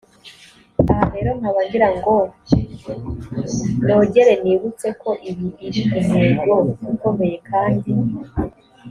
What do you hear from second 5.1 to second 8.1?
iyi iri intego ikomeye kandi